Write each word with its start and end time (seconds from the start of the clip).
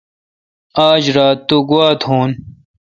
آج 0.89 1.03
رات 1.15 1.37
تو 1.47 1.57
گوا 1.69 1.87
تھون۔ 2.01 2.29